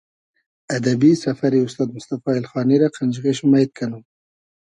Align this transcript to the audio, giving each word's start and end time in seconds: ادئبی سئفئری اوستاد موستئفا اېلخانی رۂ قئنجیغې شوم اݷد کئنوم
ادئبی 0.75 1.11
سئفئری 1.23 1.59
اوستاد 1.63 1.89
موستئفا 1.95 2.31
اېلخانی 2.35 2.77
رۂ 2.81 2.87
قئنجیغې 2.95 3.33
شوم 3.37 3.51
اݷد 3.57 3.69
کئنوم 3.77 4.03